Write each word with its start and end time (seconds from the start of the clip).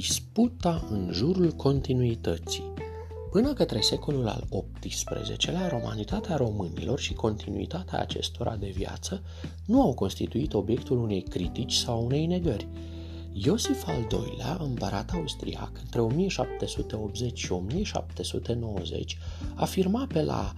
Disputa 0.00 0.86
în 0.90 1.10
jurul 1.12 1.50
continuității 1.50 2.72
Până 3.30 3.52
către 3.52 3.80
secolul 3.80 4.28
al 4.28 4.48
XVIII-lea, 4.80 5.68
romanitatea 5.68 6.36
românilor 6.36 6.98
și 6.98 7.12
continuitatea 7.12 8.00
acestora 8.00 8.56
de 8.56 8.72
viață 8.76 9.22
nu 9.66 9.82
au 9.82 9.94
constituit 9.94 10.54
obiectul 10.54 10.98
unei 10.98 11.22
critici 11.22 11.72
sau 11.72 12.04
unei 12.04 12.26
negări. 12.26 12.68
Iosif 13.32 13.86
al 13.86 14.06
II-lea, 14.10 14.58
împărat 14.60 15.10
austriac, 15.10 15.70
între 15.82 16.00
1780 16.00 17.38
și 17.38 17.52
1790, 17.52 19.18
afirma 19.54 20.06
pe 20.12 20.22
la 20.22 20.52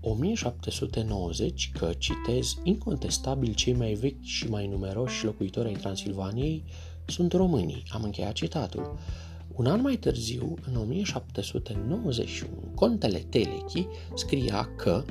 1790 0.00 1.70
că, 1.78 1.92
citez, 1.98 2.56
incontestabil 2.62 3.54
cei 3.54 3.74
mai 3.74 3.92
vechi 3.92 4.22
și 4.22 4.48
mai 4.48 4.66
numeroși 4.66 5.24
locuitori 5.24 5.68
ai 5.68 5.74
Transilvaniei 5.74 6.64
sunt 7.08 7.32
românii. 7.32 7.82
Am 7.88 8.02
încheiat 8.02 8.32
citatul. 8.32 8.98
Un 9.54 9.66
an 9.66 9.80
mai 9.80 9.96
târziu, 9.96 10.54
în 10.66 10.76
1791, 10.76 12.52
contele 12.74 13.18
Telechi 13.18 13.86
scria 14.14 14.70
că 14.76 15.04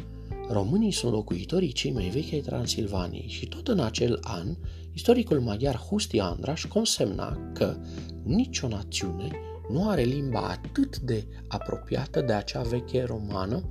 românii 0.50 0.92
sunt 0.92 1.12
locuitorii 1.12 1.72
cei 1.72 1.92
mai 1.92 2.10
vechi 2.10 2.34
ai 2.34 2.40
Transilvaniei 2.40 3.28
și 3.28 3.46
tot 3.46 3.68
în 3.68 3.80
acel 3.80 4.20
an, 4.22 4.56
istoricul 4.94 5.40
maghiar 5.40 5.76
Husti 5.76 6.20
Andraș 6.20 6.66
consemna 6.66 7.52
că 7.54 7.78
nicio 8.24 8.68
națiune 8.68 9.32
nu 9.72 9.90
are 9.90 10.02
limba 10.02 10.40
atât 10.40 11.00
de 11.00 11.26
apropiată 11.48 12.22
de 12.22 12.34
acea 12.34 12.62
veche 12.62 13.04
romană 13.04 13.64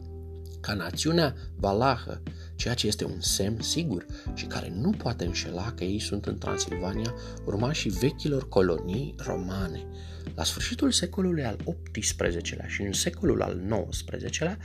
ca 0.60 0.74
națiunea 0.74 1.34
valahă, 1.56 2.22
ceea 2.56 2.74
ce 2.74 2.86
este 2.86 3.04
un 3.04 3.20
semn 3.20 3.60
sigur 3.60 4.06
și 4.34 4.46
care 4.46 4.72
nu 4.74 4.90
poate 4.90 5.24
înșela 5.24 5.72
că 5.72 5.84
ei 5.84 5.98
sunt 5.98 6.26
în 6.26 6.38
Transilvania 6.38 7.14
urmașii 7.44 7.90
vechilor 7.90 8.48
colonii 8.48 9.14
romane. 9.18 9.86
La 10.34 10.44
sfârșitul 10.44 10.90
secolului 10.90 11.44
al 11.44 11.56
XVIII-lea 11.92 12.66
și 12.66 12.82
în 12.82 12.92
secolul 12.92 13.42
al 13.42 13.86
XIX-lea 13.88 14.58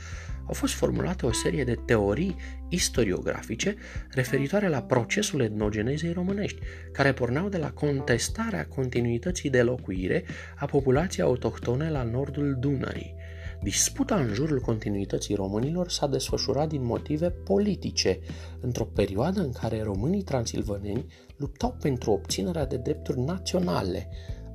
au 0.46 0.54
fost 0.54 0.74
formulate 0.74 1.26
o 1.26 1.32
serie 1.32 1.64
de 1.64 1.78
teorii 1.84 2.36
istoriografice 2.68 3.76
referitoare 4.10 4.68
la 4.68 4.82
procesul 4.82 5.40
etnogenezei 5.40 6.12
românești, 6.12 6.58
care 6.92 7.12
porneau 7.12 7.48
de 7.48 7.56
la 7.56 7.70
contestarea 7.70 8.66
continuității 8.66 9.50
de 9.50 9.62
locuire 9.62 10.24
a 10.56 10.66
populației 10.66 11.24
autohtone 11.24 11.90
la 11.90 12.02
nordul 12.02 12.56
Dunării, 12.58 13.14
Disputa 13.62 14.14
în 14.14 14.34
jurul 14.34 14.60
continuității 14.60 15.34
românilor 15.34 15.90
s-a 15.90 16.06
desfășurat 16.06 16.68
din 16.68 16.84
motive 16.84 17.30
politice, 17.30 18.18
într-o 18.60 18.84
perioadă 18.84 19.40
în 19.40 19.52
care 19.52 19.82
românii 19.82 20.22
transilvaneni 20.22 21.06
luptau 21.36 21.76
pentru 21.80 22.10
obținerea 22.10 22.66
de 22.66 22.76
drepturi 22.76 23.20
naționale, 23.20 24.08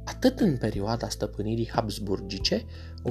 atât 0.03 0.39
în 0.39 0.57
perioada 0.57 1.09
stăpânirii 1.09 1.69
Habsburgice, 1.69 2.65
1699-1867, 3.03 3.07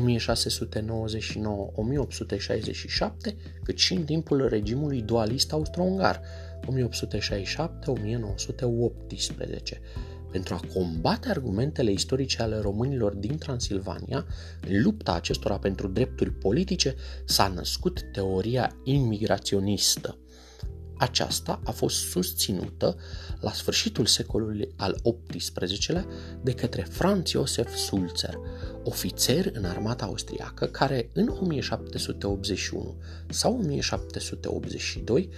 cât 3.63 3.79
și 3.79 3.95
în 3.95 4.05
timpul 4.05 4.49
regimului 4.49 5.03
dualist 5.03 5.53
austro-ungar, 5.53 6.21
1867-1918. 6.67 6.69
Pentru 10.37 10.55
a 10.55 10.67
combate 10.75 11.29
argumentele 11.29 11.91
istorice 11.91 12.43
ale 12.43 12.59
românilor 12.61 13.15
din 13.15 13.39
Transilvania, 13.39 14.27
în 14.69 14.83
lupta 14.83 15.13
acestora 15.13 15.59
pentru 15.59 15.89
drepturi 15.89 16.31
politice, 16.31 16.95
s-a 17.25 17.49
născut 17.49 18.01
teoria 18.13 18.77
imigraționistă. 18.85 20.19
Aceasta 20.97 21.61
a 21.65 21.71
fost 21.71 22.09
susținută 22.09 22.97
la 23.41 23.53
sfârșitul 23.53 24.07
secolului 24.07 24.69
al 24.77 25.01
XVIII-lea 25.27 26.07
de 26.43 26.53
către 26.53 26.83
Franz 26.83 27.29
Josef 27.29 27.75
Sulzer, 27.75 28.39
ofițer 28.85 29.51
în 29.53 29.65
armata 29.65 30.05
austriacă 30.05 30.67
care 30.67 31.11
în 31.13 31.29
1781 31.29 32.95
sau 33.29 33.53
1782 33.55 35.29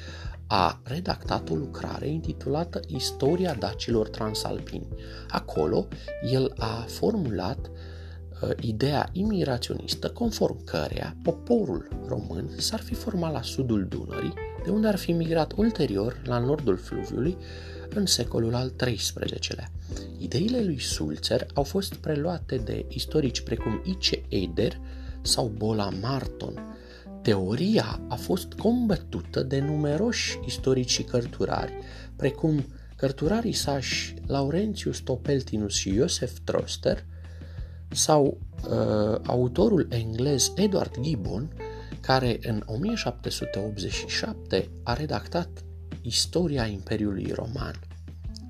a 0.47 0.81
redactat 0.85 1.51
o 1.51 1.55
lucrare 1.55 2.09
intitulată 2.09 2.81
Istoria 2.87 3.55
dacilor 3.55 4.09
transalpini. 4.09 4.89
Acolo, 5.29 5.89
el 6.33 6.53
a 6.57 6.85
formulat 6.89 7.59
uh, 7.59 7.77
ideea 8.61 9.09
imigraționistă 9.13 10.09
conform 10.11 10.65
căreia 10.65 11.17
poporul 11.23 11.89
român 12.07 12.51
s-ar 12.57 12.81
fi 12.81 12.95
format 12.95 13.33
la 13.33 13.43
sudul 13.43 13.87
Dunării, 13.89 14.35
de 14.65 14.71
unde 14.71 14.87
ar 14.87 14.97
fi 14.97 15.13
migrat 15.13 15.53
ulterior 15.57 16.23
la 16.25 16.39
nordul 16.39 16.77
fluviului 16.77 17.37
în 17.95 18.07
secolul 18.07 18.55
al 18.55 18.73
XIII-lea. 18.77 19.71
Ideile 20.19 20.63
lui 20.63 20.81
Sulzer 20.81 21.47
au 21.55 21.63
fost 21.63 21.95
preluate 21.95 22.57
de 22.57 22.87
istorici 22.89 23.41
precum 23.41 23.83
I.C. 23.85 24.21
Eder 24.29 24.81
sau 25.23 25.53
Bola 25.57 25.91
Marton, 26.01 26.77
Teoria 27.23 28.01
a 28.09 28.15
fost 28.15 28.53
combătută 28.53 29.43
de 29.43 29.61
numeroși 29.61 30.39
istorici 30.47 30.91
și 30.91 31.03
cărturari, 31.03 31.73
precum 32.17 32.67
cărturarii 32.97 33.53
sași 33.53 34.15
Laurentius 34.27 34.99
Topeltinus 34.99 35.75
și 35.75 35.95
Joseph 35.95 36.33
Troster, 36.45 37.05
sau 37.91 38.39
uh, 38.65 39.19
autorul 39.27 39.87
englez 39.91 40.53
Edward 40.55 41.01
Gibbon, 41.01 41.53
care 42.01 42.39
în 42.43 42.63
1787 42.67 44.71
a 44.83 44.93
redactat 44.93 45.49
Istoria 46.03 46.67
Imperiului 46.67 47.33
Roman. 47.35 47.75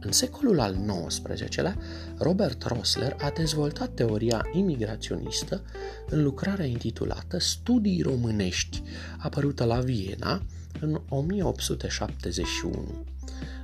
În 0.00 0.12
secolul 0.12 0.60
al 0.60 0.76
XIX-lea, 1.06 1.76
Robert 2.18 2.62
Rossler 2.62 3.16
a 3.20 3.30
dezvoltat 3.30 3.94
teoria 3.94 4.48
imigraționistă 4.52 5.62
în 6.08 6.22
lucrarea 6.22 6.64
intitulată 6.64 7.38
Studii 7.38 8.02
românești, 8.02 8.82
apărută 9.18 9.64
la 9.64 9.78
Viena 9.78 10.42
în 10.80 11.00
1871. 11.08 13.04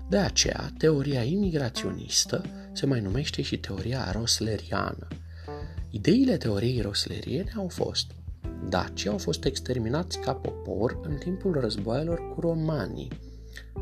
De 0.09 0.17
aceea, 0.17 0.73
teoria 0.79 1.23
imigraționistă 1.23 2.45
se 2.73 2.87
mai 2.87 3.01
numește 3.01 3.43
și 3.43 3.59
teoria 3.59 4.11
rosleriană. 4.11 5.09
Ideile 5.95 6.37
teoriei 6.37 6.81
rosleriene 6.81 7.53
au 7.57 7.69
fost 7.69 8.07
Dacii 8.69 9.11
au 9.11 9.19
fost 9.19 9.45
exterminați 9.45 10.19
ca 10.19 10.35
popor 10.35 11.01
în 11.03 11.17
timpul 11.17 11.61
războaielor 11.61 12.33
cu 12.35 12.41
romanii, 12.41 13.09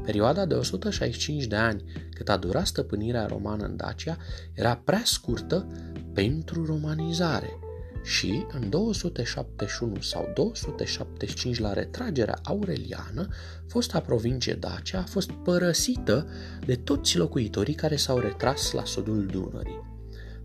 Perioada 0.04 0.46
de 0.46 0.54
165 0.54 1.44
de 1.44 1.56
ani 1.56 1.84
cât 2.14 2.28
a 2.28 2.36
durat 2.36 2.66
stăpânirea 2.66 3.26
romană 3.26 3.64
în 3.64 3.76
Dacia 3.76 4.16
era 4.54 4.76
prea 4.76 5.02
scurtă 5.04 5.66
pentru 6.12 6.64
romanizare 6.64 7.58
și 8.04 8.46
în 8.52 8.70
271 8.70 10.00
sau 10.00 10.30
275 10.34 11.58
la 11.58 11.72
retragerea 11.72 12.38
aureliană, 12.42 13.28
fosta 13.66 14.00
provincie 14.00 14.54
Dacia 14.54 14.98
a 14.98 15.06
fost 15.08 15.30
părăsită 15.30 16.28
de 16.66 16.74
toți 16.74 17.16
locuitorii 17.16 17.74
care 17.74 17.96
s-au 17.96 18.18
retras 18.18 18.72
la 18.72 18.84
sudul 18.84 19.26
Dunării. 19.26 19.91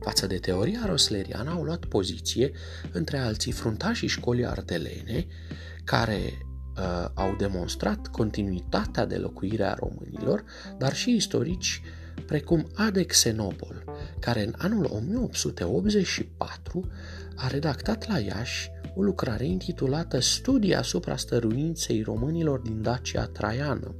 Față 0.07 0.27
de 0.27 0.37
teoria 0.37 0.85
rosleriană 0.85 1.49
au 1.49 1.63
luat 1.63 1.85
poziție 1.85 2.51
între 2.91 3.17
alții 3.17 3.51
fruntașii 3.51 4.07
școlii 4.07 4.45
ardelene, 4.45 5.27
care 5.83 6.19
uh, 6.21 7.05
au 7.13 7.35
demonstrat 7.35 8.07
continuitatea 8.07 9.05
de 9.05 9.15
locuire 9.15 9.63
a 9.63 9.73
românilor, 9.73 10.43
dar 10.77 10.95
și 10.95 11.15
istorici 11.15 11.81
precum 12.25 12.67
Adexenopol, 12.75 13.83
care 14.19 14.43
în 14.45 14.53
anul 14.57 14.89
1884 14.91 16.89
a 17.35 17.47
redactat 17.47 18.07
la 18.07 18.19
Iași 18.19 18.69
o 18.95 19.01
lucrare 19.01 19.45
intitulată 19.45 20.19
Studii 20.19 20.75
asupra 20.75 21.15
stăruinței 21.15 22.01
românilor 22.01 22.59
din 22.59 22.81
Dacia 22.81 23.25
Traiană. 23.25 23.95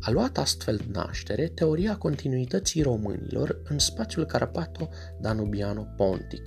A 0.00 0.10
luat 0.10 0.38
astfel 0.38 0.80
naștere 0.92 1.46
teoria 1.46 1.96
continuității 1.96 2.82
românilor 2.82 3.60
în 3.68 3.78
spațiul 3.78 4.26
Carpato-Danubiano-Pontic. 4.26 6.42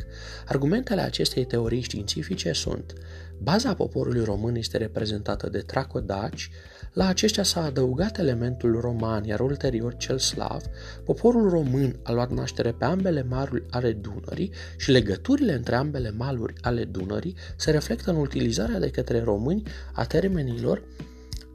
Argumentele 0.48 1.02
acestei 1.02 1.46
teorii 1.46 1.82
științifice 1.82 2.52
sunt 2.52 2.94
Baza 3.42 3.74
poporului 3.74 4.24
român 4.24 4.56
este 4.56 4.78
reprezentată 4.78 5.50
de 5.50 5.60
tracodaci, 5.60 6.50
la 6.94 7.08
aceștia 7.08 7.44
s-a 7.44 7.64
adăugat 7.64 8.18
elementul 8.18 8.80
roman, 8.80 9.24
iar 9.24 9.40
ulterior 9.40 9.96
cel 9.96 10.18
slav, 10.18 10.62
poporul 11.04 11.50
român 11.50 12.00
a 12.04 12.12
luat 12.12 12.32
naștere 12.32 12.72
pe 12.72 12.86
ambele 12.86 13.24
maluri 13.24 13.66
ale 13.70 13.92
Dunării 13.92 14.52
și 14.78 14.92
legăturile 14.92 15.54
între 15.54 15.76
ambele 15.76 16.12
maluri 16.12 16.54
ale 16.62 16.84
Dunării 16.84 17.36
se 17.56 17.72
reflectă 17.72 18.12
în 18.12 18.18
utilizarea 18.18 18.80
de 18.80 18.90
către 18.90 19.22
români 19.22 19.64
a 19.94 20.06
termenilor 20.06 20.84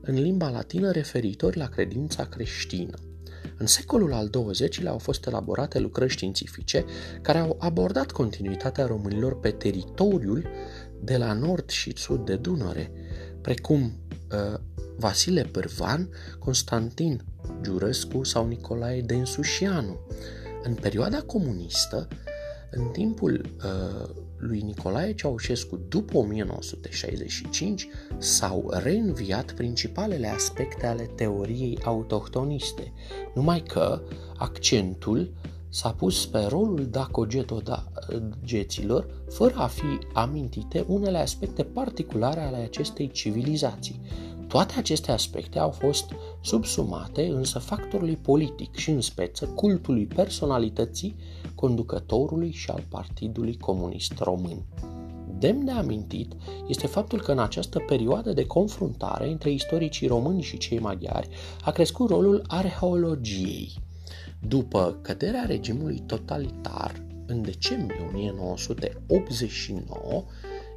în 0.04 0.14
limba 0.14 0.48
latină 0.48 0.90
referitori 0.90 1.56
la 1.56 1.66
credința 1.66 2.24
creștină. 2.24 2.94
În 3.58 3.66
secolul 3.66 4.12
al 4.12 4.28
XX-lea 4.28 4.90
au 4.90 4.98
fost 4.98 5.26
elaborate 5.26 5.78
lucrări 5.78 6.10
științifice 6.10 6.84
care 7.22 7.38
au 7.38 7.56
abordat 7.60 8.10
continuitatea 8.10 8.86
românilor 8.86 9.40
pe 9.40 9.50
teritoriul 9.50 10.46
de 11.00 11.16
la 11.16 11.32
nord 11.32 11.70
și 11.70 11.96
sud 11.96 12.24
de 12.24 12.36
Dunăre, 12.36 12.90
precum 13.40 13.82
uh, 13.82 14.60
Vasile 14.96 15.42
Pârvan, 15.42 16.08
Constantin 16.38 17.24
Giurescu 17.62 18.22
sau 18.22 18.46
Nicolae 18.46 19.00
Densușianu. 19.00 20.00
În 20.62 20.74
perioada 20.74 21.20
comunistă, 21.20 22.08
În 22.70 22.88
timpul 22.92 23.54
uh, 23.64 24.23
lui 24.36 24.60
Nicolae 24.60 25.14
Ceaușescu 25.14 25.80
după 25.88 26.16
1965 26.16 27.88
s-au 28.18 28.70
reînviat 28.70 29.52
principalele 29.52 30.28
aspecte 30.28 30.86
ale 30.86 31.02
teoriei 31.02 31.78
autohtoniste, 31.84 32.92
numai 33.34 33.62
că 33.62 34.02
accentul 34.36 35.32
s-a 35.68 35.90
pus 35.90 36.26
pe 36.26 36.38
rolul 36.38 36.88
dacogeților, 36.90 39.06
fără 39.28 39.54
a 39.56 39.66
fi 39.66 39.98
amintite 40.12 40.84
unele 40.88 41.18
aspecte 41.18 41.62
particulare 41.62 42.40
ale 42.40 42.56
acestei 42.56 43.10
civilizații. 43.10 44.00
Toate 44.48 44.74
aceste 44.78 45.12
aspecte 45.12 45.58
au 45.58 45.70
fost 45.70 46.04
subsumate 46.40 47.26
însă 47.26 47.58
factorului 47.58 48.16
politic 48.16 48.74
și 48.74 48.90
în 48.90 49.00
speță 49.00 49.46
cultului 49.46 50.06
personalității 50.06 51.16
conducătorului 51.54 52.52
și 52.52 52.70
al 52.70 52.84
Partidului 52.88 53.56
Comunist 53.56 54.18
Român. 54.18 54.62
Demn 55.38 55.64
de 55.64 55.70
amintit 55.70 56.32
este 56.68 56.86
faptul 56.86 57.20
că 57.20 57.32
în 57.32 57.38
această 57.38 57.78
perioadă 57.78 58.32
de 58.32 58.46
confruntare 58.46 59.30
între 59.30 59.50
istoricii 59.50 60.06
români 60.06 60.42
și 60.42 60.58
cei 60.58 60.78
maghiari 60.78 61.28
a 61.62 61.70
crescut 61.70 62.08
rolul 62.08 62.44
arheologiei. 62.46 63.72
După 64.48 64.98
căderea 65.02 65.44
regimului 65.46 66.02
totalitar, 66.06 67.02
în 67.26 67.42
decembrie 67.42 68.06
1989, 68.08 70.24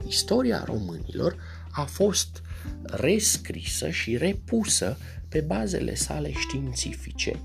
istoria 0.08 0.64
românilor 0.66 1.36
a 1.72 1.84
fost 1.84 2.42
rescrisă 2.84 3.90
și 3.90 4.18
repusă 4.18 4.98
pe 5.30 5.42
bazele 5.42 5.96
sale 5.96 6.32
științifice. 6.32 7.40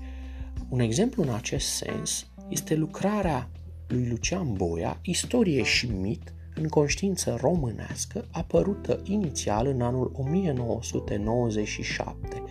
Un 0.69 0.79
exemplu 0.79 1.23
în 1.23 1.29
acest 1.29 1.67
sens 1.67 2.25
este 2.53 2.75
lucrarea 2.75 3.49
lui 3.87 4.07
Lucian 4.09 4.53
Boia, 4.53 4.99
Istorie 5.01 5.63
și 5.63 5.87
mit 5.87 6.33
în 6.55 6.67
conștiință 6.67 7.37
românească, 7.41 8.27
apărută 8.31 9.01
inițial 9.03 9.67
în 9.67 9.81
anul 9.81 10.11
1997. 10.15 12.43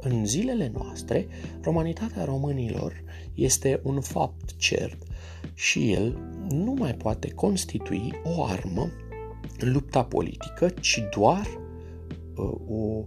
În 0.00 0.26
zilele 0.26 0.70
noastre, 0.74 1.26
romanitatea 1.62 2.24
românilor 2.24 3.02
este 3.34 3.80
un 3.82 4.00
fapt 4.00 4.56
cert 4.56 5.02
și 5.54 5.92
el 5.92 6.18
nu 6.48 6.74
mai 6.78 6.94
poate 6.94 7.30
constitui 7.30 8.12
o 8.24 8.44
armă 8.44 8.90
în 9.58 9.72
lupta 9.72 10.04
politică, 10.04 10.68
ci 10.68 11.04
doar 11.16 11.60
uh, 12.36 12.52
o 12.68 12.74
uh, 12.74 13.04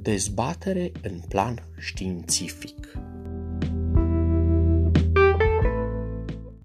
dezbatere 0.00 0.92
în 1.02 1.20
plan 1.28 1.68
științific. 1.78 2.98